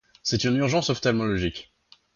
[0.23, 1.75] C'est une urgence ophtalmologique.